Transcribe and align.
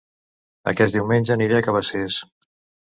Aquest 0.71 0.97
diumenge 0.97 1.37
aniré 1.37 1.61
a 1.61 1.63
Cabacés 1.71 2.21